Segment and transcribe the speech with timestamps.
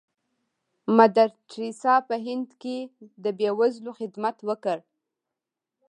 [0.97, 2.77] مدر ټریسا په هند کې
[3.23, 4.77] د بې وزلو خدمت وکړ.